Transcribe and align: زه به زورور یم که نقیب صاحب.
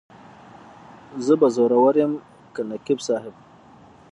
زه 1.25 1.33
به 1.39 1.47
زورور 1.55 1.93
یم 2.01 2.13
که 2.53 2.61
نقیب 2.69 2.99
صاحب. 3.07 3.33